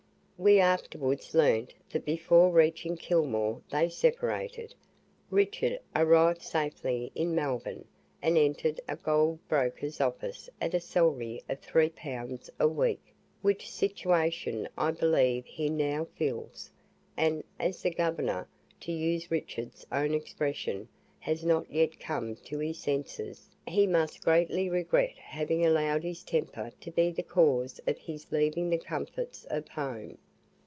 [0.43, 4.73] We afterwards learnt that before reaching Kilmore they separated.
[5.29, 7.85] Richard arrived safely in Melbourne,
[8.23, 14.67] and entered a goldbroker's office at a salary of three pounds a week, which situation
[14.75, 16.71] I believe he now fills;
[17.15, 18.47] and as "the governor,"
[18.79, 20.87] to use Richard's own expression,
[21.19, 26.71] "has not yet come to his senses," he must greatly regret having allowed his temper
[26.81, 30.17] to be the cause of his leaving the comforts of home.